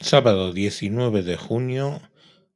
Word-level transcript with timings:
Sábado 0.00 0.52
19 0.52 1.24
de 1.24 1.36
junio 1.36 2.00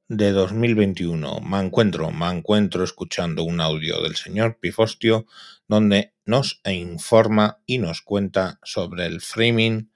de 0.07 0.31
2021. 0.31 1.41
Me 1.41 1.59
encuentro, 1.59 2.13
me 2.13 2.31
encuentro 2.31 2.85
escuchando 2.85 3.43
un 3.43 3.61
audio 3.61 4.01
del 4.01 4.15
señor 4.15 4.61
Pifostio 4.61 5.27
donde 5.67 6.15
nos 6.25 6.63
informa 6.65 7.59
y 7.67 7.79
nos 7.79 8.01
cuenta 8.01 8.61
sobre 8.63 9.07
el 9.07 9.21
framing 9.21 9.91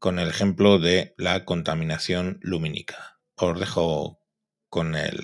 con 0.00 0.18
el 0.18 0.28
ejemplo 0.28 0.80
de 0.80 1.14
la 1.16 1.44
contaminación 1.44 2.40
lumínica. 2.42 3.20
Os 3.36 3.60
dejo 3.60 4.18
con 4.68 4.96
el 4.96 5.20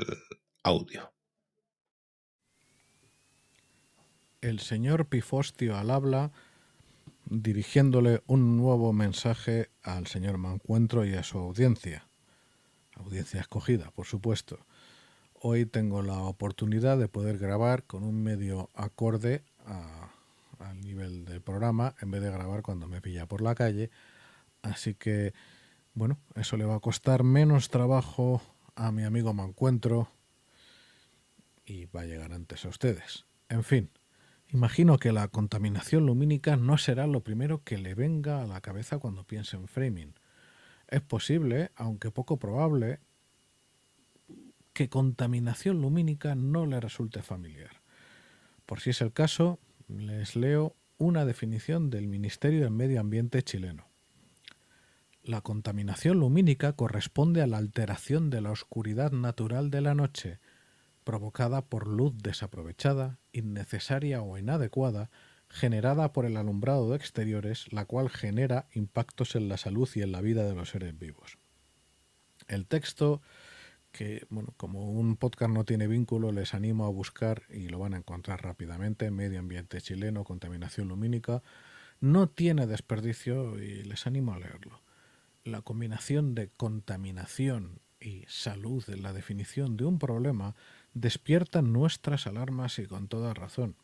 audio. 0.63 1.13
El 4.41 4.61
señor 4.61 5.09
Pifostio 5.09 5.77
al 5.77 5.91
habla 5.91 6.31
dirigiéndole 7.41 8.23
un 8.27 8.57
nuevo 8.59 8.93
mensaje 8.93 9.71
al 9.83 10.07
señor 10.07 10.37
Mancuentro 10.37 11.07
y 11.07 11.15
a 11.15 11.23
su 11.23 11.39
audiencia. 11.39 12.07
Audiencia 12.95 13.41
escogida, 13.41 13.91
por 13.93 14.07
supuesto. 14.07 14.59
Hoy 15.35 15.65
tengo 15.65 16.03
la 16.03 16.19
oportunidad 16.19 16.99
de 16.99 17.09
poder 17.09 17.39
grabar 17.39 17.85
con 17.85 18.03
un 18.05 18.23
medio 18.23 18.69
acorde 18.75 19.45
al 20.59 20.81
nivel 20.83 21.25
del 21.25 21.41
programa 21.41 21.95
en 22.01 22.11
vez 22.11 22.23
de 22.23 22.31
grabar 22.31 22.63
cuando 22.63 22.87
me 22.87 23.01
pilla 23.01 23.27
por 23.27 23.41
la 23.41 23.55
calle. 23.55 23.91
Así 24.61 24.95
que, 24.95 25.33
bueno, 25.95 26.19
eso 26.35 26.57
le 26.57 26.65
va 26.65 26.77
a 26.77 26.81
costar 26.81 27.25
menos 27.25 27.71
trabajo 27.71 28.43
a 28.75 28.93
mi 28.93 29.05
amigo 29.05 29.33
Mancuentro 29.33 30.09
y 31.65 31.87
va 31.87 32.03
a 32.03 32.07
llegar 32.07 32.33
antes 32.33 32.65
a 32.65 32.69
ustedes. 32.69 33.25
En 33.49 33.65
fin, 33.65 33.91
Imagino 34.53 34.99
que 34.99 35.13
la 35.13 35.29
contaminación 35.29 36.05
lumínica 36.05 36.57
no 36.57 36.77
será 36.77 37.07
lo 37.07 37.23
primero 37.25 37.65
que 37.65 37.79
le 37.79 37.95
venga 37.95 38.43
a 38.43 38.47
la 38.47 38.61
cabeza 38.61 38.99
cuando 38.99 39.25
piense 39.25 39.57
en 39.57 39.67
framing. 39.67 40.15
Es 40.89 41.01
posible, 41.01 41.71
aunque 41.75 42.11
poco 42.11 42.39
probable, 42.39 43.01
que 44.75 44.91
contaminación 44.91 45.81
lumínica 45.81 46.35
no 46.35 46.67
le 46.67 46.81
resulte 46.81 47.23
familiar. 47.23 47.81
Por 48.67 48.81
si 48.81 48.91
es 48.91 49.01
el 49.01 49.15
caso, 49.15 49.59
les 49.89 50.37
leo 50.37 50.77
una 50.99 51.25
definición 51.25 51.89
del 51.89 52.07
Ministerio 52.07 52.61
del 52.61 52.73
Medio 52.73 53.01
Ambiente 53.01 53.43
chileno. 53.43 53.89
La 55.23 55.41
contaminación 55.41 56.21
lumínica 56.21 56.75
corresponde 56.75 57.41
a 57.41 57.47
la 57.47 57.57
alteración 57.57 58.29
de 58.29 58.43
la 58.43 58.51
oscuridad 58.51 59.13
natural 59.13 59.71
de 59.71 59.81
la 59.81 59.95
noche, 59.95 60.41
provocada 61.05 61.63
por 61.63 61.87
luz 61.87 62.15
desaprovechada, 62.19 63.19
innecesaria 63.33 64.23
o 64.23 64.39
inadecuada, 64.39 65.11
generada 65.49 66.13
por 66.13 66.25
el 66.25 66.37
alumbrado 66.37 66.91
de 66.91 66.97
exteriores, 66.97 67.71
la 67.73 67.85
cual 67.85 68.09
genera 68.09 68.67
impactos 68.73 69.37
en 69.37 69.49
la 69.49 69.59
salud 69.59 69.89
y 69.95 70.03
en 70.03 70.13
la 70.13 70.23
vida 70.23 70.45
de 70.45 70.55
los 70.55 70.71
seres 70.71 70.99
vivos. 70.99 71.39
El 72.49 72.67
texto, 72.67 73.21
que 73.93 74.27
bueno, 74.31 74.55
como 74.57 74.91
un 74.91 75.17
podcast 75.17 75.53
no 75.53 75.65
tiene 75.65 75.87
vínculo, 75.87 76.33
les 76.33 76.55
animo 76.55 76.87
a 76.87 76.91
buscar 76.91 77.43
y 77.51 77.69
lo 77.69 77.79
van 77.79 77.95
a 77.95 77.99
encontrar 77.99 78.43
rápidamente, 78.43 79.11
Medio 79.11 79.41
Ambiente 79.41 79.81
Chileno, 79.81 80.25
Contaminación 80.25 80.89
Lumínica, 80.89 81.43
no 82.01 82.29
tiene 82.29 82.67
desperdicio 82.67 83.63
y 83.63 83.83
les 83.85 84.07
animo 84.07 84.33
a 84.33 84.39
leerlo. 84.39 84.83
La 85.45 85.61
combinación 85.61 86.35
de 86.35 86.49
contaminación 86.49 87.81
y 88.01 88.25
salud 88.27 88.85
en 88.89 89.03
la 89.03 89.13
definición 89.13 89.77
de 89.77 89.85
un 89.85 89.99
problema 89.99 90.57
despiertan 90.95 91.73
nuestras 91.73 92.27
alarmas 92.27 92.79
y 92.79 92.87
con 92.87 93.09
toda 93.09 93.35
razón. 93.35 93.77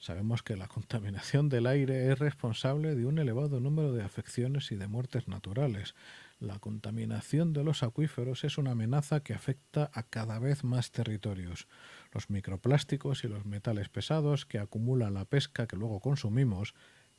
Sabemos 0.00 0.42
que 0.42 0.56
la 0.56 0.66
contaminación 0.66 1.50
del 1.50 1.66
aire 1.66 2.10
es 2.10 2.18
responsable 2.18 2.94
de 2.94 3.04
un 3.04 3.18
elevado 3.18 3.60
número 3.60 3.92
de 3.92 4.02
afecciones 4.02 4.72
y 4.72 4.76
de 4.76 4.88
muertes 4.88 5.28
naturales. 5.28 5.94
La 6.38 6.58
contaminación 6.58 7.52
de 7.52 7.64
los 7.64 7.82
acuíferos 7.82 8.44
es 8.44 8.56
una 8.56 8.70
amenaza 8.70 9.20
que 9.20 9.34
afecta 9.34 9.90
a 9.92 10.04
cada 10.04 10.38
vez 10.38 10.64
más 10.64 10.90
territorios. 10.90 11.68
Los 12.12 12.30
microplásticos 12.30 13.24
y 13.24 13.28
los 13.28 13.44
metales 13.44 13.90
pesados 13.90 14.46
que 14.46 14.58
acumulan 14.58 15.12
la 15.12 15.26
pesca 15.26 15.66
que 15.66 15.76
luego 15.76 16.00
consumimos 16.00 16.74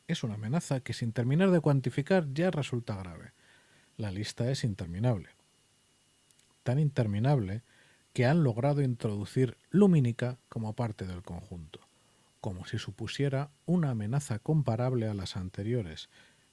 es 0.07 0.23
una 0.23 0.33
amenaza 0.33 0.79
que 0.79 0.93
sin 0.93 1.13
terminar 1.13 1.51
de 1.51 1.61
cuantificar 1.61 2.33
ya 2.33 2.49
resulta 2.49 2.95
grave. 2.95 3.33
La 3.95 4.11
lista 4.11 4.49
es 4.49 4.63
interminable. 4.63 5.29
Tan 6.63 6.79
interminable 6.79 7.61
que 8.13 8.25
han 8.25 8.43
logrado 8.43 8.81
introducir 8.81 9.57
lumínica 9.69 10.39
como 10.49 10.73
parte 10.73 11.05
del 11.05 11.23
conjunto, 11.23 11.79
como 12.41 12.65
si 12.65 12.77
supusiera 12.77 13.51
una 13.65 13.91
amenaza 13.91 14.39
comparable 14.39 15.07
a 15.07 15.13
las 15.13 15.37
anteriores. 15.37 16.09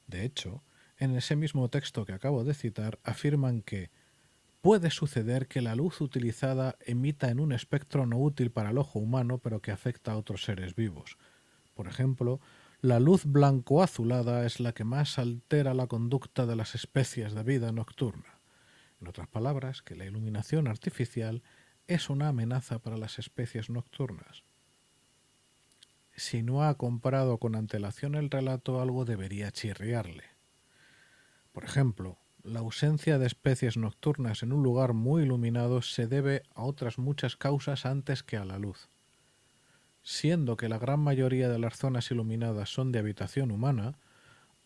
De 0.06 0.24
hecho, 0.24 0.62
en 0.98 1.16
ese 1.16 1.36
mismo 1.36 1.68
texto 1.68 2.04
que 2.04 2.12
acabo 2.12 2.44
de 2.44 2.54
citar 2.54 2.98
afirman 3.02 3.62
que 3.62 3.90
puede 4.60 4.90
suceder 4.90 5.46
que 5.46 5.62
la 5.62 5.74
luz 5.74 6.00
utilizada 6.00 6.76
emita 6.84 7.30
en 7.30 7.40
un 7.40 7.52
espectro 7.52 8.06
no 8.06 8.18
útil 8.18 8.50
para 8.50 8.70
el 8.70 8.78
ojo 8.78 8.98
humano 8.98 9.38
pero 9.38 9.60
que 9.60 9.70
afecta 9.70 10.12
a 10.12 10.16
otros 10.16 10.42
seres 10.42 10.74
vivos. 10.74 11.16
Por 11.74 11.86
ejemplo, 11.86 12.40
la 12.80 13.00
luz 13.00 13.24
blanco-azulada 13.24 14.46
es 14.46 14.60
la 14.60 14.72
que 14.72 14.84
más 14.84 15.18
altera 15.18 15.74
la 15.74 15.86
conducta 15.86 16.46
de 16.46 16.56
las 16.56 16.74
especies 16.74 17.34
de 17.34 17.42
vida 17.42 17.72
nocturna. 17.72 18.37
En 19.00 19.08
otras 19.08 19.28
palabras, 19.28 19.82
que 19.82 19.94
la 19.94 20.04
iluminación 20.04 20.66
artificial 20.66 21.42
es 21.86 22.10
una 22.10 22.28
amenaza 22.28 22.78
para 22.80 22.96
las 22.96 23.18
especies 23.18 23.70
nocturnas. 23.70 24.44
Si 26.14 26.42
no 26.42 26.64
ha 26.64 26.76
comprado 26.76 27.38
con 27.38 27.54
antelación 27.54 28.14
el 28.14 28.28
relato, 28.30 28.80
algo 28.80 29.04
debería 29.04 29.52
chirriarle. 29.52 30.24
Por 31.52 31.64
ejemplo, 31.64 32.18
la 32.42 32.60
ausencia 32.60 33.18
de 33.18 33.26
especies 33.26 33.76
nocturnas 33.76 34.42
en 34.42 34.52
un 34.52 34.62
lugar 34.62 34.94
muy 34.94 35.22
iluminado 35.22 35.82
se 35.82 36.06
debe 36.06 36.42
a 36.54 36.62
otras 36.62 36.98
muchas 36.98 37.36
causas 37.36 37.86
antes 37.86 38.22
que 38.22 38.36
a 38.36 38.44
la 38.44 38.58
luz. 38.58 38.88
Siendo 40.02 40.56
que 40.56 40.68
la 40.68 40.78
gran 40.78 41.00
mayoría 41.00 41.48
de 41.48 41.58
las 41.58 41.76
zonas 41.76 42.10
iluminadas 42.10 42.70
son 42.70 42.92
de 42.92 42.98
habitación 42.98 43.50
humana, 43.50 43.98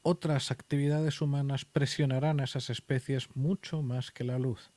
otras 0.02 0.50
actividades 0.50 1.20
humanas 1.20 1.64
presionarán 1.64 2.40
a 2.40 2.44
esas 2.44 2.70
especies 2.70 3.28
mucho 3.34 3.82
más 3.82 4.10
que 4.10 4.24
la 4.24 4.38
luz. 4.38 4.72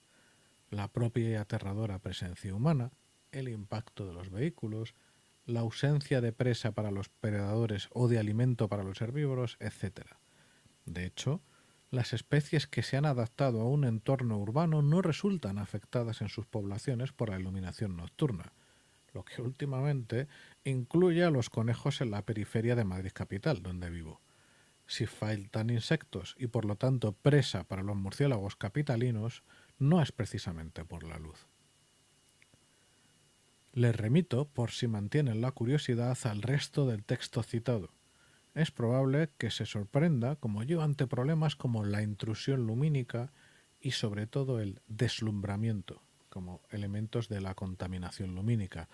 La 0.70 0.88
propia 0.88 1.30
y 1.30 1.36
aterradora 1.36 2.00
presencia 2.00 2.54
humana, 2.54 2.92
el 3.32 3.50
impacto 3.50 4.06
de 4.06 4.14
los 4.14 4.30
vehículos, 4.30 4.94
la 5.46 5.62
ausencia 5.62 6.22
de 6.22 6.32
presa 6.32 6.72
para 6.72 6.92
los 6.92 7.10
predadores 7.10 7.90
o 7.92 8.08
de 8.08 8.20
alimento 8.20 8.68
para 8.68 8.84
los 8.84 9.02
herbívoros, 9.02 9.58
etc. 9.60 10.08
De 10.86 11.06
hecho, 11.06 11.42
las 11.92 12.14
especies 12.14 12.68
que 12.68 12.84
se 12.84 12.98
han 12.98 13.06
adaptado 13.06 13.62
a 13.62 13.70
un 13.70 13.86
entorno 13.86 14.38
urbano 14.38 14.82
no 14.82 15.02
resultan 15.02 15.60
afectadas 15.60 16.22
en 16.22 16.30
sus 16.30 16.46
poblaciones 16.46 17.14
por 17.14 17.30
la 17.30 17.40
iluminación 17.40 17.96
nocturna, 17.96 18.54
lo 19.14 19.24
que 19.24 19.42
últimamente 19.42 20.28
incluye 20.64 21.24
a 21.24 21.30
los 21.30 21.50
conejos 21.50 22.02
en 22.02 22.12
la 22.12 22.24
periferia 22.24 22.76
de 22.76 22.84
Madrid 22.84 23.12
capital, 23.14 23.62
donde 23.62 23.90
vivo. 23.90 24.20
Si 24.88 25.06
faltan 25.06 25.70
insectos 25.70 26.36
y 26.38 26.48
por 26.48 26.66
lo 26.66 26.76
tanto 26.76 27.14
presa 27.14 27.64
para 27.64 27.84
los 27.84 27.96
murciélagos 27.96 28.56
capitalinos, 28.56 29.44
no 29.80 30.02
es 30.02 30.12
precisamente 30.12 30.86
por 30.86 31.04
la 31.04 31.18
luz. 31.18 31.48
Les 33.74 33.96
remito, 33.96 34.48
por 34.48 34.72
si 34.72 34.88
mantienen 34.88 35.42
la 35.42 35.52
curiosidad, 35.52 36.18
al 36.24 36.42
resto 36.42 36.88
del 36.88 37.04
texto 37.04 37.44
citado. 37.44 37.90
Es 38.54 38.72
probable 38.72 39.32
que 39.38 39.52
se 39.52 39.66
sorprenda, 39.66 40.38
como 40.38 40.64
yo, 40.64 40.82
ante 40.82 41.08
problemas 41.08 41.58
como 41.58 41.84
la 41.84 42.02
intrusión 42.02 42.68
lumínica 42.68 43.34
y 43.82 43.92
sobre 43.92 44.28
todo 44.28 44.62
el 44.62 44.82
deslumbramiento, 44.88 46.02
como 46.30 46.62
elementos 46.70 47.28
de 47.28 47.42
la 47.42 47.54
contaminación 47.54 48.34
lumínica. 48.34 48.88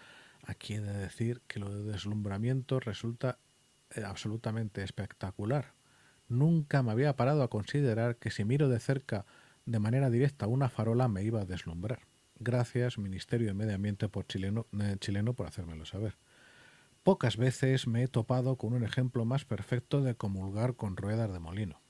Aquí 0.43 0.73
he 0.73 0.81
de 0.81 0.97
decir 0.97 1.41
que 1.47 1.59
lo 1.59 1.69
de 1.69 1.91
deslumbramiento 1.91 2.79
resulta 2.79 3.37
eh, 3.91 4.03
absolutamente 4.03 4.81
espectacular, 4.81 5.73
Nunca 6.31 6.81
me 6.81 6.93
había 6.93 7.17
parado 7.17 7.43
a 7.43 7.49
considerar 7.49 8.15
que 8.15 8.31
si 8.31 8.45
miro 8.45 8.69
de 8.69 8.79
cerca 8.79 9.25
de 9.65 9.79
manera 9.79 10.09
directa 10.09 10.47
una 10.47 10.69
farola 10.69 11.09
me 11.09 11.23
iba 11.23 11.41
a 11.41 11.45
deslumbrar. 11.45 12.07
Gracias, 12.39 12.97
Ministerio 12.97 13.47
de 13.47 13.53
Medio 13.53 13.75
Ambiente 13.75 14.07
por 14.07 14.25
chileno, 14.25 14.65
eh, 14.79 14.95
chileno 15.01 15.33
por 15.33 15.47
hacérmelo 15.47 15.85
saber. 15.85 16.15
Pocas 17.03 17.35
veces 17.35 17.85
me 17.85 18.01
he 18.01 18.07
topado 18.07 18.55
con 18.55 18.71
un 18.71 18.85
ejemplo 18.85 19.25
más 19.25 19.43
perfecto 19.43 20.01
de 20.01 20.15
comulgar 20.15 20.77
con 20.77 20.95
ruedas 20.95 21.33
de 21.33 21.39
molino. 21.39 21.81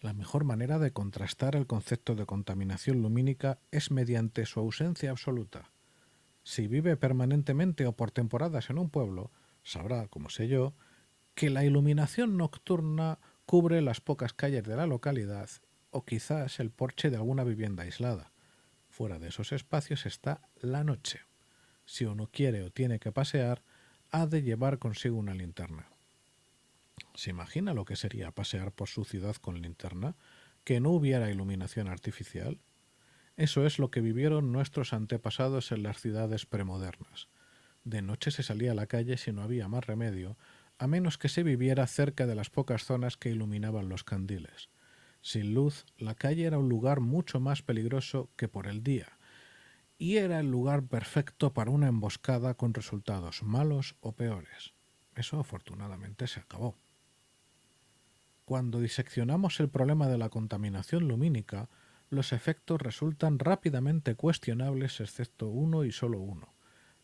La 0.00 0.12
mejor 0.12 0.44
manera 0.44 0.78
de 0.78 0.92
contrastar 0.92 1.56
el 1.56 1.66
concepto 1.66 2.14
de 2.14 2.26
contaminación 2.26 3.02
lumínica 3.02 3.58
es 3.72 3.90
mediante 3.90 4.46
su 4.46 4.60
ausencia 4.60 5.10
absoluta. 5.10 5.72
Si 6.44 6.68
vive 6.68 6.96
permanentemente 6.96 7.88
o 7.88 7.92
por 7.92 8.12
temporadas 8.12 8.70
en 8.70 8.78
un 8.78 8.88
pueblo, 8.88 9.32
sabrá, 9.64 10.06
como 10.06 10.30
sé 10.30 10.46
yo, 10.46 10.74
que 11.40 11.48
la 11.48 11.64
iluminación 11.64 12.36
nocturna 12.36 13.18
cubre 13.46 13.80
las 13.80 14.02
pocas 14.02 14.34
calles 14.34 14.62
de 14.62 14.76
la 14.76 14.86
localidad 14.86 15.48
o 15.88 16.04
quizás 16.04 16.60
el 16.60 16.70
porche 16.70 17.08
de 17.08 17.16
alguna 17.16 17.44
vivienda 17.44 17.84
aislada. 17.84 18.30
Fuera 18.90 19.18
de 19.18 19.28
esos 19.28 19.50
espacios 19.52 20.04
está 20.04 20.42
la 20.60 20.84
noche. 20.84 21.20
Si 21.86 22.04
uno 22.04 22.28
quiere 22.30 22.62
o 22.62 22.70
tiene 22.70 22.98
que 22.98 23.10
pasear, 23.10 23.62
ha 24.10 24.26
de 24.26 24.42
llevar 24.42 24.78
consigo 24.78 25.16
una 25.16 25.32
linterna. 25.32 25.88
¿Se 27.14 27.30
imagina 27.30 27.72
lo 27.72 27.86
que 27.86 27.96
sería 27.96 28.32
pasear 28.32 28.70
por 28.70 28.90
su 28.90 29.06
ciudad 29.06 29.36
con 29.36 29.62
linterna? 29.62 30.16
que 30.62 30.78
no 30.78 30.90
hubiera 30.90 31.30
iluminación 31.30 31.88
artificial? 31.88 32.58
Eso 33.38 33.64
es 33.64 33.78
lo 33.78 33.90
que 33.90 34.02
vivieron 34.02 34.52
nuestros 34.52 34.92
antepasados 34.92 35.72
en 35.72 35.84
las 35.84 36.02
ciudades 36.02 36.44
premodernas. 36.44 37.28
De 37.84 38.02
noche 38.02 38.30
se 38.30 38.42
salía 38.42 38.72
a 38.72 38.74
la 38.74 38.88
calle 38.88 39.16
si 39.16 39.32
no 39.32 39.40
había 39.42 39.68
más 39.68 39.86
remedio, 39.86 40.36
a 40.80 40.86
menos 40.86 41.18
que 41.18 41.28
se 41.28 41.42
viviera 41.42 41.86
cerca 41.86 42.26
de 42.26 42.34
las 42.34 42.48
pocas 42.48 42.84
zonas 42.84 43.18
que 43.18 43.28
iluminaban 43.28 43.90
los 43.90 44.02
candiles. 44.02 44.70
Sin 45.20 45.52
luz, 45.52 45.84
la 45.98 46.14
calle 46.14 46.44
era 46.44 46.56
un 46.56 46.70
lugar 46.70 47.00
mucho 47.00 47.38
más 47.38 47.60
peligroso 47.60 48.30
que 48.34 48.48
por 48.48 48.66
el 48.66 48.82
día, 48.82 49.18
y 49.98 50.16
era 50.16 50.40
el 50.40 50.50
lugar 50.50 50.84
perfecto 50.84 51.52
para 51.52 51.70
una 51.70 51.88
emboscada 51.88 52.54
con 52.54 52.72
resultados 52.72 53.42
malos 53.42 53.96
o 54.00 54.12
peores. 54.12 54.72
Eso 55.14 55.38
afortunadamente 55.38 56.26
se 56.26 56.40
acabó. 56.40 56.78
Cuando 58.46 58.80
diseccionamos 58.80 59.60
el 59.60 59.68
problema 59.68 60.08
de 60.08 60.16
la 60.16 60.30
contaminación 60.30 61.08
lumínica, 61.08 61.68
los 62.08 62.32
efectos 62.32 62.80
resultan 62.80 63.38
rápidamente 63.38 64.14
cuestionables 64.14 64.98
excepto 65.00 65.48
uno 65.48 65.84
y 65.84 65.92
solo 65.92 66.20
uno, 66.20 66.54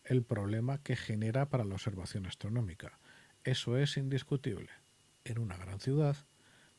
el 0.02 0.22
problema 0.22 0.82
que 0.82 0.96
genera 0.96 1.50
para 1.50 1.64
la 1.64 1.74
observación 1.74 2.24
astronómica. 2.24 2.98
Eso 3.46 3.78
es 3.78 3.96
indiscutible. 3.96 4.70
En 5.22 5.38
una 5.38 5.56
gran 5.56 5.78
ciudad, 5.78 6.16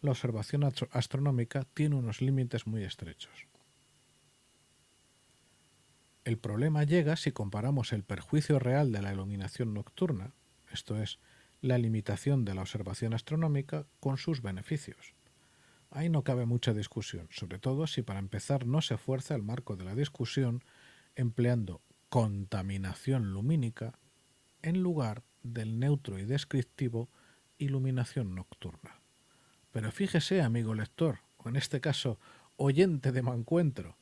la 0.02 0.12
observación 0.12 0.66
astronómica 0.66 1.64
tiene 1.74 1.96
unos 1.96 2.20
límites 2.20 2.68
muy 2.68 2.84
estrechos. 2.84 3.48
El 6.26 6.38
problema 6.38 6.84
llega 6.84 7.16
si 7.16 7.32
comparamos 7.32 7.94
el 7.94 8.04
perjuicio 8.04 8.60
real 8.60 8.92
de 8.92 9.02
la 9.02 9.14
iluminación 9.14 9.74
nocturna, 9.74 10.34
esto 10.70 11.02
es, 11.02 11.20
la 11.62 11.78
limitación 11.78 12.44
de 12.44 12.54
la 12.54 12.64
observación 12.64 13.14
astronómica, 13.14 13.88
con 14.02 14.18
sus 14.18 14.42
beneficios. 14.42 15.16
Ahí 15.90 16.10
no 16.10 16.26
cabe 16.26 16.46
mucha 16.46 16.74
discusión, 16.74 17.30
sobre 17.32 17.60
todo 17.60 17.88
si 17.88 18.02
para 18.02 18.20
empezar 18.20 18.66
no 18.66 18.82
se 18.82 18.98
fuerza 18.98 19.36
el 19.36 19.42
marco 19.42 19.78
de 19.78 19.86
la 19.86 19.96
discusión 19.96 20.66
empleando 21.16 21.82
contaminación 22.10 23.32
lumínica 23.32 23.98
en 24.62 24.84
lugar 24.84 25.24
del 25.54 25.80
neutro 25.80 26.20
y 26.20 26.26
descriptivo 26.26 27.10
iluminación 27.58 28.36
nocturna. 28.36 29.00
Pero 29.72 29.92
fíjese, 29.92 30.42
amigo 30.42 30.74
lector, 30.74 31.20
o 31.38 31.50
en 31.50 31.56
este 31.56 31.82
caso 31.82 32.20
oyente 32.56 33.12
de 33.12 33.22
Mancuentro, 33.22 33.98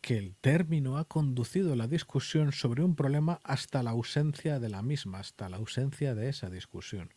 que 0.00 0.16
el 0.16 0.34
término 0.34 0.98
ha 0.98 1.04
conducido 1.04 1.76
la 1.76 1.86
discusión 1.86 2.52
sobre 2.52 2.82
un 2.82 2.96
problema 2.96 3.40
hasta 3.44 3.82
la 3.82 3.90
ausencia 3.90 4.58
de 4.58 4.68
la 4.68 4.82
misma, 4.82 5.18
hasta 5.18 5.48
la 5.48 5.58
ausencia 5.58 6.14
de 6.14 6.28
esa 6.28 6.48
discusión. 6.48 7.12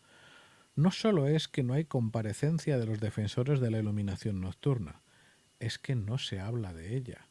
No 0.76 0.90
solo 0.90 1.26
es 1.28 1.48
que 1.48 1.62
no 1.62 1.74
hay 1.74 1.84
comparecencia 1.84 2.78
de 2.78 2.86
los 2.86 3.00
defensores 3.00 3.60
de 3.60 3.70
la 3.70 3.78
iluminación 3.78 4.40
nocturna, 4.40 5.02
es 5.60 5.78
que 5.78 5.94
no 5.94 6.18
se 6.18 6.40
habla 6.40 6.72
de 6.72 6.96
ella. 6.96 7.28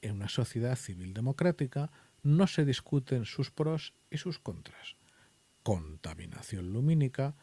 En 0.00 0.16
una 0.16 0.28
sociedad 0.28 0.76
civil 0.76 1.12
democrática 1.12 1.90
no 2.22 2.46
se 2.46 2.64
discuten 2.64 3.24
sus 3.24 3.50
pros 3.50 3.94
y 4.10 4.18
sus 4.18 4.38
contras. 4.38 4.96
Contaminación 5.64 6.72
lumínica 6.72 7.34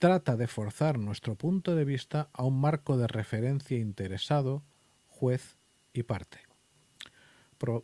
trata 0.00 0.36
de 0.36 0.48
forzar 0.48 0.98
nuestro 0.98 1.36
punto 1.36 1.76
de 1.76 1.84
vista 1.84 2.28
a 2.32 2.42
un 2.42 2.60
marco 2.60 2.98
de 2.98 3.06
referencia 3.06 3.78
interesado, 3.78 4.64
juez 5.06 5.56
y 5.92 6.02
parte 6.02 6.46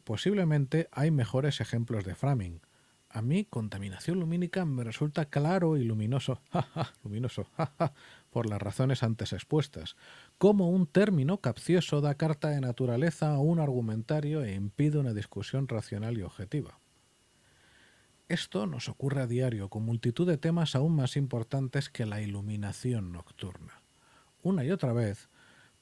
posiblemente 0.04 0.88
hay 0.92 1.10
mejores 1.10 1.60
ejemplos 1.60 2.04
de 2.04 2.14
framing. 2.14 2.60
A 3.08 3.20
mí, 3.20 3.44
contaminación 3.44 4.20
lumínica 4.20 4.64
me 4.64 4.84
resulta 4.84 5.26
claro 5.26 5.76
y 5.76 5.84
luminoso, 5.84 6.40
luminoso, 7.04 7.46
por 8.30 8.48
las 8.48 8.60
razones 8.60 9.02
antes 9.02 9.34
expuestas. 9.34 9.96
Como 10.38 10.70
un 10.70 10.86
término 10.86 11.38
capcioso 11.38 12.00
da 12.00 12.14
carta 12.14 12.48
de 12.48 12.60
naturaleza 12.60 13.34
a 13.34 13.38
un 13.38 13.60
argumentario 13.60 14.42
e 14.42 14.54
impide 14.54 14.98
una 14.98 15.12
discusión 15.12 15.68
racional 15.68 16.16
y 16.16 16.22
objetiva. 16.22 16.78
Esto 18.32 18.66
nos 18.66 18.88
ocurre 18.88 19.20
a 19.20 19.26
diario 19.26 19.68
con 19.68 19.82
multitud 19.82 20.26
de 20.26 20.38
temas 20.38 20.74
aún 20.74 20.96
más 20.96 21.18
importantes 21.18 21.90
que 21.90 22.06
la 22.06 22.22
iluminación 22.22 23.12
nocturna. 23.12 23.82
Una 24.42 24.64
y 24.64 24.70
otra 24.70 24.94
vez, 24.94 25.28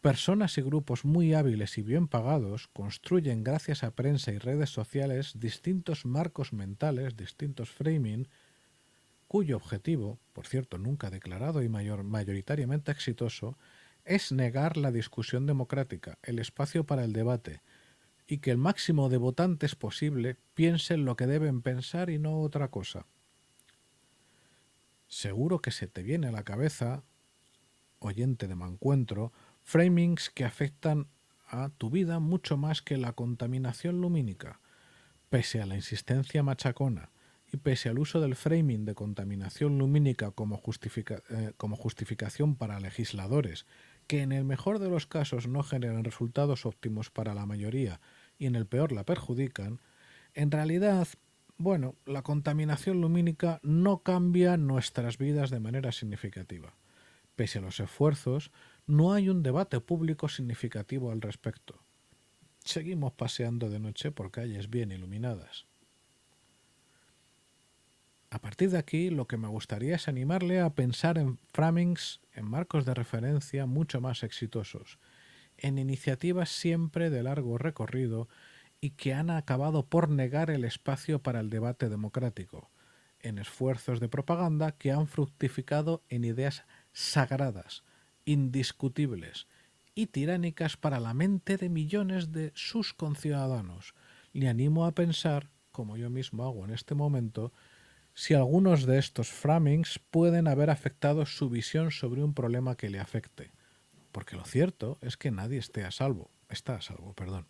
Personas 0.01 0.59
y 0.59 0.63
grupos 0.63 1.05
muy 1.05 1.33
hábiles 1.33 1.79
y 1.79 1.83
bien 1.83 2.09
pagados 2.09 2.67
construyen 2.73 3.45
gracias 3.45 3.85
a 3.85 3.95
prensa 3.95 4.33
y 4.33 4.39
redes 4.39 4.71
sociales 4.71 5.39
distintos 5.39 6.05
marcos 6.05 6.53
mentales, 6.53 7.17
distintos 7.17 7.71
framing, 7.71 8.27
cuyo 9.29 9.57
objetivo, 9.57 10.19
por 10.33 10.49
cierto 10.49 10.77
nunca 10.77 11.09
declarado 11.09 11.63
y 11.63 11.69
mayor, 11.69 12.03
mayoritariamente 12.03 12.91
exitoso, 12.91 13.59
es 14.05 14.33
negar 14.33 14.77
la 14.77 14.91
discusión 14.91 15.47
democrática, 15.47 16.19
el 16.23 16.41
espacio 16.41 16.83
para 16.83 17.05
el 17.05 17.13
debate, 17.13 17.61
y 18.31 18.39
que 18.39 18.53
el 18.53 18.59
máximo 18.59 19.09
de 19.09 19.17
votantes 19.17 19.75
posible 19.75 20.37
piensen 20.55 21.05
lo 21.05 21.17
que 21.17 21.27
deben 21.27 21.63
pensar 21.63 22.11
y 22.11 22.21
no 22.21 22.41
otra 22.43 22.69
cosa. 22.69 23.07
Seguro 25.09 25.61
que 25.61 25.73
se 25.73 25.89
te 25.89 26.05
viene 26.05 26.29
a 26.29 26.31
la 26.31 26.45
cabeza, 26.45 27.03
oyente 27.99 28.47
de 28.47 28.55
Mancuentro, 28.55 29.33
framings 29.65 30.31
que 30.31 30.45
afectan 30.45 31.09
a 31.49 31.71
tu 31.71 31.91
vida 31.91 32.21
mucho 32.21 32.57
más 32.57 32.83
que 32.83 32.99
la 32.99 33.15
contaminación 33.15 34.01
lumínica. 34.01 34.61
Pese 35.29 35.61
a 35.61 35.67
la 35.67 35.75
insistencia 35.75 36.45
machacona 36.45 37.11
y 37.53 37.57
pese 37.57 37.89
al 37.89 37.99
uso 37.99 38.21
del 38.21 38.37
framing 38.37 38.85
de 38.85 38.95
contaminación 38.95 39.77
lumínica 39.77 40.31
como, 40.31 40.63
eh, 40.65 41.53
como 41.57 41.75
justificación 41.75 42.55
para 42.55 42.79
legisladores, 42.79 43.67
que 44.07 44.23
en 44.23 44.31
el 44.31 44.45
mejor 44.45 44.79
de 44.79 44.89
los 44.89 45.09
casos 45.09 45.49
no 45.49 45.65
generan 45.65 46.05
resultados 46.05 46.65
óptimos 46.65 47.11
para 47.11 47.35
la 47.35 47.45
mayoría 47.45 48.01
y 48.41 48.47
en 48.47 48.57
el 48.57 48.67
peor 48.67 48.91
la 48.91 49.05
perjudican, 49.05 49.81
en 50.35 50.51
realidad, 50.51 51.07
bueno, 51.59 51.95
la 52.07 52.23
contaminación 52.23 53.01
lumínica 53.01 53.61
no 53.63 54.03
cambia 54.03 54.57
nuestras 54.57 55.19
vidas 55.19 55.51
de 55.51 55.61
manera 55.61 55.93
significativa. 55.93 56.75
Pese 57.37 57.59
a 57.59 57.63
los 57.63 57.79
esfuerzos, 57.79 58.51
no 58.87 59.13
hay 59.13 59.29
un 59.29 59.43
debate 59.43 59.81
público 59.81 60.29
significativo 60.29 61.13
al 61.13 61.21
respecto. 61.21 61.85
Seguimos 62.65 63.13
paseando 63.13 63.69
de 63.69 63.79
noche 63.79 64.11
por 64.11 64.31
calles 64.31 64.71
bien 64.71 64.91
iluminadas. 64.91 65.67
A 68.31 68.41
partir 68.41 68.71
de 68.71 68.79
aquí, 68.79 69.11
lo 69.11 69.27
que 69.27 69.37
me 69.37 69.49
gustaría 69.49 69.97
es 69.97 70.09
animarle 70.09 70.61
a 70.61 70.71
pensar 70.71 71.19
en 71.19 71.39
framings, 71.53 72.21
en 72.33 72.49
marcos 72.49 72.87
de 72.87 72.95
referencia 72.95 73.67
mucho 73.67 74.01
más 74.01 74.23
exitosos, 74.23 74.99
en 75.61 75.79
iniciativas 75.79 76.51
siempre 76.51 77.11
de 77.11 77.23
largo 77.23 77.59
recorrido 77.59 78.29
y 78.81 78.91
que 78.91 79.15
han 79.15 79.31
acabado 79.31 79.87
por 79.87 80.09
negar 80.09 80.51
el 80.51 80.65
espacio 80.65 81.23
para 81.23 81.41
el 81.41 81.51
debate 81.51 81.89
democrático, 81.89 82.71
en 83.21 83.39
esfuerzos 83.39 84.01
de 84.01 84.09
propaganda 84.09 84.73
que 84.73 84.93
han 84.93 85.07
fructificado 85.07 86.03
en 86.09 86.25
ideas 86.25 86.65
sagradas, 86.93 87.85
indiscutibles 88.25 89.47
y 89.95 90.07
tiránicas 90.07 90.77
para 90.77 91.01
la 91.01 91.15
mente 91.15 91.57
de 91.57 91.69
millones 91.69 92.33
de 92.33 92.53
sus 92.55 92.95
conciudadanos. 92.95 93.95
Le 94.33 94.49
animo 94.49 94.87
a 94.87 94.93
pensar, 94.93 95.51
como 95.73 95.97
yo 95.97 96.09
mismo 96.09 96.45
hago 96.45 96.65
en 96.65 96.71
este 96.71 96.95
momento, 96.95 97.53
si 98.15 98.35
algunos 98.35 98.87
de 98.87 98.99
estos 98.99 99.29
framings 99.29 99.99
pueden 100.11 100.49
haber 100.49 100.71
afectado 100.71 101.27
su 101.27 101.49
visión 101.49 101.91
sobre 101.91 102.23
un 102.23 102.35
problema 102.35 102.77
que 102.77 102.91
le 102.91 102.99
afecte. 102.99 103.51
Porque 104.13 104.37
lo 104.37 104.45
cierto 104.45 104.99
es 105.01 105.17
que 105.17 105.31
nadie 105.31 105.59
esté 105.59 105.85
a 105.85 105.91
salvo, 105.91 106.31
está 106.49 106.77
a 106.77 106.81
salvo, 106.81 107.15
perdón. 107.15 107.47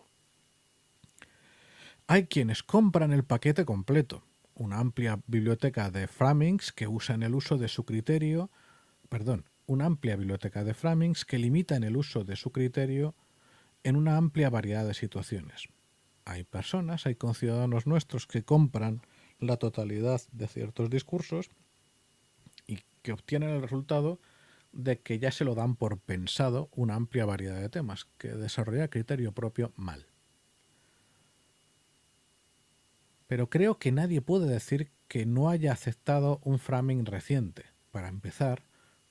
Hay 2.06 2.26
quienes 2.26 2.62
compran 2.62 3.12
el 3.12 3.24
paquete 3.24 3.64
completo, 3.64 4.24
una 4.54 4.78
amplia 4.78 5.20
biblioteca 5.26 5.90
de 5.90 6.08
framings 6.08 6.72
que 6.72 6.88
usan 6.88 7.22
el 7.22 7.34
uso 7.34 7.56
de 7.56 7.68
su 7.68 7.84
criterio, 7.84 8.50
perdón, 9.08 9.48
una 9.66 9.86
amplia 9.86 10.16
biblioteca 10.16 10.64
de 10.64 10.74
framings 10.74 11.24
que 11.24 11.38
limita 11.38 11.76
en 11.76 11.84
el 11.84 11.96
uso 11.96 12.24
de 12.24 12.36
su 12.36 12.50
criterio 12.50 13.14
en 13.84 13.96
una 13.96 14.16
amplia 14.16 14.50
variedad 14.50 14.86
de 14.86 14.94
situaciones. 14.94 15.68
Hay 16.24 16.44
personas, 16.44 17.06
hay 17.06 17.14
conciudadanos 17.14 17.86
nuestros 17.86 18.26
que 18.26 18.42
compran 18.42 19.02
la 19.38 19.56
totalidad 19.56 20.20
de 20.32 20.48
ciertos 20.48 20.90
discursos 20.90 21.50
y 22.66 22.80
que 23.02 23.12
obtienen 23.12 23.50
el 23.50 23.62
resultado 23.62 24.20
de 24.72 25.00
que 25.00 25.18
ya 25.18 25.30
se 25.32 25.44
lo 25.44 25.54
dan 25.54 25.76
por 25.76 25.98
pensado 25.98 26.68
una 26.72 26.94
amplia 26.94 27.26
variedad 27.26 27.60
de 27.60 27.68
temas, 27.68 28.06
que 28.18 28.28
desarrolla 28.28 28.88
criterio 28.88 29.32
propio 29.32 29.72
mal. 29.76 30.06
Pero 33.26 33.48
creo 33.48 33.78
que 33.78 33.92
nadie 33.92 34.20
puede 34.20 34.48
decir 34.48 34.90
que 35.06 35.26
no 35.26 35.50
haya 35.50 35.72
aceptado 35.72 36.40
un 36.44 36.58
framing 36.58 37.06
reciente. 37.06 37.66
Para 37.90 38.08
empezar, 38.08 38.64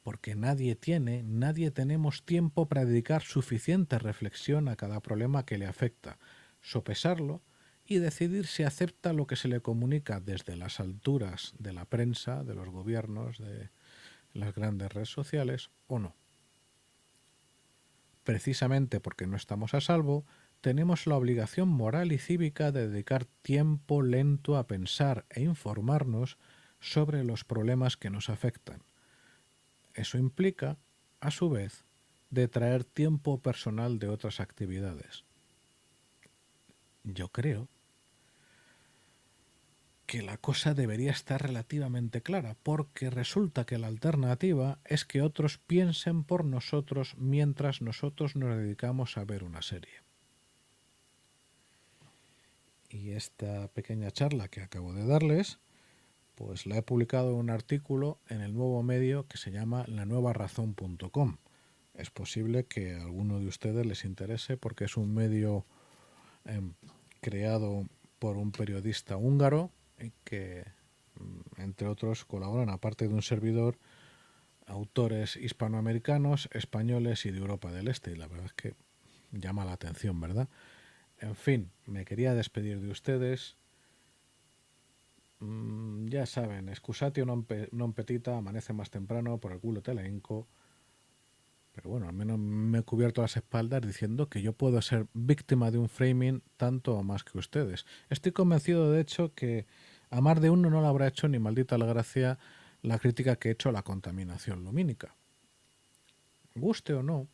porque 0.03 0.35
nadie 0.35 0.75
tiene, 0.75 1.23
nadie 1.23 1.71
tenemos 1.71 2.25
tiempo 2.25 2.67
para 2.67 2.85
dedicar 2.85 3.21
suficiente 3.21 3.99
reflexión 3.99 4.67
a 4.67 4.75
cada 4.75 5.01
problema 5.01 5.45
que 5.45 5.57
le 5.57 5.67
afecta, 5.67 6.17
sopesarlo 6.61 7.41
y 7.85 7.97
decidir 7.97 8.47
si 8.47 8.63
acepta 8.63 9.13
lo 9.13 9.27
que 9.27 9.35
se 9.35 9.47
le 9.47 9.61
comunica 9.61 10.19
desde 10.19 10.55
las 10.55 10.79
alturas 10.79 11.53
de 11.59 11.73
la 11.73 11.85
prensa, 11.85 12.43
de 12.43 12.55
los 12.55 12.69
gobiernos, 12.69 13.37
de 13.39 13.69
las 14.33 14.53
grandes 14.53 14.91
redes 14.91 15.09
sociales 15.09 15.69
o 15.87 15.99
no. 15.99 16.15
precisamente 18.23 18.99
porque 18.99 19.25
no 19.25 19.35
estamos 19.35 19.73
a 19.73 19.81
salvo, 19.81 20.23
tenemos 20.61 21.07
la 21.07 21.15
obligación 21.15 21.67
moral 21.67 22.11
y 22.11 22.19
cívica 22.19 22.71
de 22.71 22.87
dedicar 22.87 23.25
tiempo 23.25 24.03
lento 24.03 24.55
a 24.55 24.67
pensar 24.67 25.25
e 25.29 25.41
informarnos 25.41 26.37
sobre 26.79 27.23
los 27.23 27.43
problemas 27.43 27.97
que 27.97 28.11
nos 28.11 28.29
afectan. 28.29 28.83
Eso 29.95 30.17
implica, 30.17 30.77
a 31.21 31.31
su 31.31 31.49
vez, 31.49 31.85
de 32.29 32.47
traer 32.47 32.83
tiempo 32.83 33.41
personal 33.41 33.97
de 33.97 34.09
otras 34.09 34.39
actividades. 34.39 35.25
Yo 37.03 37.29
creo 37.29 37.67
que 40.09 40.23
la 40.23 40.37
cosa 40.37 40.73
debería 40.73 41.11
estar 41.11 41.39
relativamente 41.39 42.23
clara, 42.23 42.57
porque 42.63 43.11
resulta 43.11 43.67
que 43.67 43.77
la 43.77 43.85
alternativa 43.85 44.79
es 44.83 45.05
que 45.05 45.21
otros 45.21 45.59
piensen 45.59 46.23
por 46.23 46.45
nosotros 46.45 47.13
mientras 47.15 47.83
nosotros 47.83 48.35
nos 48.35 48.57
dedicamos 48.57 49.19
a 49.19 49.23
ver 49.23 49.43
una 49.43 49.61
serie. 49.61 50.01
Y 52.89 53.11
esta 53.11 53.67
pequeña 53.67 54.09
charla 54.09 54.47
que 54.47 54.61
acabo 54.61 54.93
de 54.93 55.05
darles, 55.05 55.59
pues 56.33 56.65
la 56.65 56.77
he 56.77 56.81
publicado 56.81 57.29
en 57.29 57.35
un 57.35 57.49
artículo 57.51 58.17
en 58.29 58.41
el 58.41 58.55
nuevo 58.55 58.81
medio 58.81 59.27
que 59.27 59.37
se 59.37 59.51
llama 59.51 59.85
lanuevarazón.com. 59.87 61.37
Es 61.93 62.09
posible 62.09 62.65
que 62.65 62.95
a 62.95 63.03
alguno 63.03 63.39
de 63.39 63.45
ustedes 63.45 63.85
les 63.85 64.05
interese 64.05 64.57
porque 64.57 64.85
es 64.85 64.97
un 64.97 65.13
medio 65.13 65.67
em, 66.45 66.73
creado 67.21 67.85
por 68.17 68.37
un 68.37 68.51
periodista 68.51 69.15
húngaro 69.15 69.71
que, 70.23 70.65
mm, 71.15 71.61
entre 71.61 71.87
otros, 71.87 72.25
colaboran, 72.25 72.69
aparte 72.69 73.07
de 73.07 73.13
un 73.13 73.21
servidor, 73.21 73.77
autores 74.65 75.35
hispanoamericanos, 75.35 76.49
españoles 76.53 77.25
y 77.25 77.31
de 77.31 77.39
Europa 77.39 77.71
del 77.71 77.87
Este. 77.87 78.11
Y 78.11 78.15
la 78.15 78.27
verdad 78.27 78.45
es 78.45 78.53
que 78.53 78.75
llama 79.31 79.65
la 79.65 79.73
atención, 79.73 80.19
¿verdad? 80.19 80.47
En 81.19 81.35
fin, 81.35 81.71
me 81.85 82.05
quería 82.05 82.33
despedir 82.33 82.79
de 82.79 82.89
ustedes. 82.89 83.57
Mm, 85.39 86.07
ya 86.07 86.25
saben, 86.25 86.69
excusatio 86.69 87.25
non, 87.25 87.47
non 87.71 87.95
petita, 87.95 88.35
amanece 88.35 88.73
más 88.73 88.91
temprano, 88.91 89.39
por 89.39 89.51
el 89.51 89.59
culo 89.59 89.81
te 89.81 89.93
la 89.93 90.05
hinco. 90.07 90.47
Pero 91.79 91.91
bueno, 91.91 92.07
al 92.09 92.13
menos 92.13 92.37
me 92.37 92.79
he 92.79 92.83
cubierto 92.83 93.21
las 93.21 93.37
espaldas 93.37 93.81
diciendo 93.81 94.27
que 94.27 94.41
yo 94.41 94.51
puedo 94.51 94.81
ser 94.81 95.07
víctima 95.13 95.71
de 95.71 95.77
un 95.77 95.87
framing 95.87 96.43
tanto 96.57 96.95
o 96.95 97.03
más 97.03 97.23
que 97.23 97.37
ustedes. 97.37 97.85
Estoy 98.09 98.33
convencido, 98.33 98.91
de 98.91 98.99
hecho, 98.99 99.33
que 99.33 99.65
a 100.09 100.19
más 100.19 100.41
de 100.41 100.49
uno 100.49 100.69
no 100.69 100.81
le 100.81 100.87
habrá 100.87 101.07
hecho 101.07 101.29
ni 101.29 101.39
maldita 101.39 101.77
la 101.77 101.85
gracia 101.85 102.37
la 102.81 102.99
crítica 102.99 103.37
que 103.37 103.47
he 103.47 103.51
hecho 103.53 103.69
a 103.69 103.71
la 103.71 103.83
contaminación 103.83 104.65
lumínica. 104.65 105.15
Guste 106.53 106.93
o 106.95 107.01
no, 107.01 107.29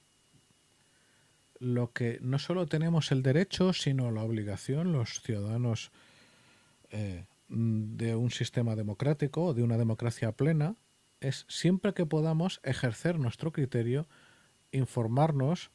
lo 1.58 1.92
que 1.92 2.20
no 2.22 2.38
solo 2.38 2.68
tenemos 2.68 3.12
el 3.12 3.24
derecho, 3.24 3.74
sino 3.74 4.12
la 4.12 4.22
obligación, 4.22 4.92
los 4.92 5.22
ciudadanos 5.22 5.92
eh, 6.92 7.26
de 7.48 8.16
un 8.16 8.30
sistema 8.30 8.76
democrático 8.76 9.46
o 9.46 9.54
de 9.56 9.64
una 9.64 9.78
democracia 9.78 10.34
plena, 10.34 10.76
es 11.20 11.48
siempre 11.50 11.96
que 11.96 12.06
podamos 12.06 12.60
ejercer 12.64 13.18
nuestro 13.18 13.52
criterio, 13.52 14.08
informarnos 14.76 15.72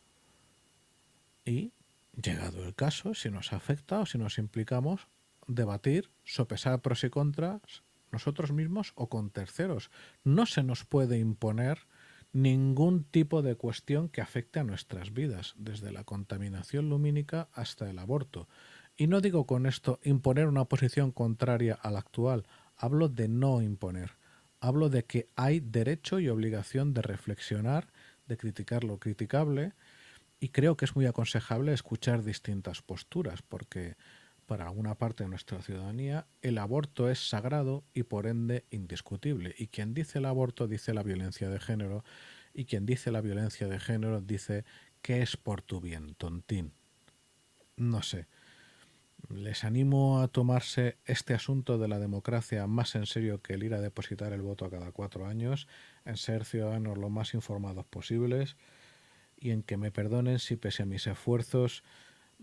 y, 1.44 1.72
llegado 2.20 2.64
el 2.64 2.74
caso, 2.74 3.14
si 3.14 3.30
nos 3.30 3.52
afecta 3.52 4.00
o 4.00 4.06
si 4.06 4.18
nos 4.18 4.38
implicamos, 4.38 5.08
debatir, 5.46 6.10
sopesar 6.24 6.80
pros 6.80 7.04
y 7.04 7.10
contras 7.10 7.82
nosotros 8.12 8.52
mismos 8.52 8.92
o 8.96 9.08
con 9.08 9.30
terceros. 9.30 9.90
No 10.24 10.46
se 10.46 10.62
nos 10.62 10.84
puede 10.84 11.18
imponer 11.18 11.86
ningún 12.32 13.04
tipo 13.04 13.42
de 13.42 13.56
cuestión 13.56 14.08
que 14.08 14.20
afecte 14.20 14.60
a 14.60 14.64
nuestras 14.64 15.12
vidas, 15.12 15.54
desde 15.58 15.92
la 15.92 16.04
contaminación 16.04 16.88
lumínica 16.88 17.48
hasta 17.52 17.90
el 17.90 17.98
aborto. 17.98 18.48
Y 18.96 19.06
no 19.06 19.20
digo 19.20 19.46
con 19.46 19.66
esto 19.66 19.98
imponer 20.02 20.46
una 20.46 20.66
posición 20.66 21.10
contraria 21.10 21.74
a 21.74 21.90
la 21.90 22.00
actual, 22.00 22.46
hablo 22.76 23.08
de 23.08 23.28
no 23.28 23.62
imponer. 23.62 24.12
Hablo 24.60 24.90
de 24.90 25.04
que 25.04 25.28
hay 25.36 25.60
derecho 25.60 26.20
y 26.20 26.28
obligación 26.28 26.92
de 26.92 27.02
reflexionar, 27.02 27.88
de 28.30 28.36
criticar 28.38 28.84
lo 28.84 28.98
criticable, 28.98 29.72
y 30.38 30.48
creo 30.50 30.76
que 30.76 30.86
es 30.86 30.94
muy 30.96 31.04
aconsejable 31.04 31.74
escuchar 31.74 32.22
distintas 32.22 32.80
posturas, 32.80 33.42
porque 33.42 33.96
para 34.46 34.66
alguna 34.66 34.94
parte 34.94 35.24
de 35.24 35.30
nuestra 35.30 35.60
ciudadanía, 35.62 36.26
el 36.42 36.58
aborto 36.58 37.10
es 37.10 37.28
sagrado 37.28 37.84
y 37.92 38.04
por 38.04 38.26
ende 38.26 38.64
indiscutible. 38.70 39.54
Y 39.58 39.66
quien 39.66 39.94
dice 39.94 40.18
el 40.18 40.24
aborto 40.24 40.66
dice 40.66 40.94
la 40.94 41.02
violencia 41.02 41.50
de 41.50 41.60
género 41.60 42.04
y 42.54 42.64
quien 42.64 42.86
dice 42.86 43.10
la 43.10 43.20
violencia 43.20 43.68
de 43.68 43.78
género 43.78 44.20
dice 44.20 44.64
que 45.02 45.22
es 45.22 45.36
por 45.36 45.60
tu 45.62 45.80
bien, 45.80 46.14
tontín. 46.14 46.72
No 47.76 48.02
sé. 48.02 48.26
Les 49.28 49.64
animo 49.64 50.20
a 50.20 50.28
tomarse 50.28 50.98
este 51.04 51.34
asunto 51.34 51.78
de 51.78 51.88
la 51.88 51.98
democracia 51.98 52.66
más 52.66 52.94
en 52.94 53.06
serio 53.06 53.42
que 53.42 53.54
el 53.54 53.62
ir 53.62 53.74
a 53.74 53.80
depositar 53.80 54.32
el 54.32 54.42
voto 54.42 54.64
a 54.64 54.70
cada 54.70 54.92
cuatro 54.92 55.26
años, 55.26 55.68
en 56.04 56.16
ser 56.16 56.44
ciudadanos 56.44 56.98
lo 56.98 57.10
más 57.10 57.34
informados 57.34 57.84
posibles 57.86 58.56
y 59.36 59.50
en 59.50 59.62
que 59.62 59.76
me 59.76 59.90
perdonen 59.90 60.38
si 60.38 60.56
pese 60.56 60.82
a 60.82 60.86
mis 60.86 61.06
esfuerzos 61.06 61.82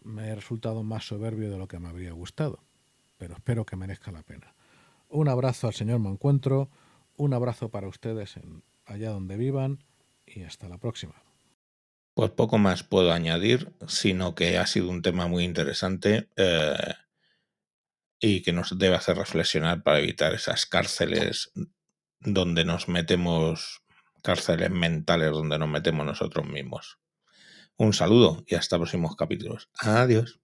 me 0.04 0.28
he 0.28 0.36
resultado 0.36 0.84
más 0.84 1.08
soberbio 1.08 1.50
de 1.52 1.58
lo 1.58 1.68
que 1.68 1.80
me 1.80 1.90
habría 1.90 2.12
gustado, 2.12 2.64
pero 3.18 3.36
espero 3.36 3.66
que 3.66 3.76
merezca 3.76 4.12
la 4.12 4.24
pena. 4.24 4.54
Un 5.10 5.30
abrazo 5.30 5.68
al 5.68 5.74
señor 5.74 6.00
Mancuentro, 6.00 6.70
un 7.16 7.34
abrazo 7.34 7.70
para 7.70 7.88
ustedes 7.88 8.38
en, 8.38 8.64
allá 8.86 9.10
donde 9.10 9.38
vivan 9.38 9.84
y 10.26 10.44
hasta 10.44 10.70
la 10.70 10.78
próxima. 10.78 11.27
Pues 12.18 12.32
poco 12.32 12.58
más 12.58 12.82
puedo 12.82 13.14
añadir, 13.14 13.72
sino 13.88 14.34
que 14.34 14.58
ha 14.58 14.66
sido 14.66 14.90
un 14.90 15.04
tema 15.04 15.28
muy 15.28 15.44
interesante 15.44 16.28
eh, 16.36 16.96
y 18.20 18.42
que 18.42 18.52
nos 18.52 18.76
debe 18.80 18.96
hacer 18.96 19.18
reflexionar 19.18 19.84
para 19.84 20.00
evitar 20.00 20.34
esas 20.34 20.66
cárceles 20.66 21.52
donde 22.20 22.66
nos 22.66 22.88
metemos, 22.88 23.84
cárceles 24.24 24.72
mentales 24.72 25.30
donde 25.30 25.60
nos 25.60 25.70
metemos 25.70 26.08
nosotros 26.08 26.48
mismos. 26.48 26.98
Un 27.78 27.94
saludo 27.94 28.44
y 28.48 28.56
hasta 28.56 28.78
próximos 28.78 29.16
capítulos. 29.16 29.70
Adiós. 29.78 30.40